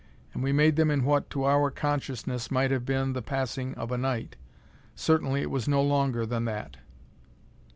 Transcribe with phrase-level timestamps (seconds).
[0.33, 3.91] And we made them in what, to our consciousness, might have been the passing of
[3.91, 4.35] a night.
[4.95, 6.77] Certainly it was no longer than that.